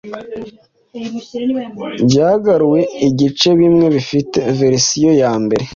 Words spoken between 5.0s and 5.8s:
yambere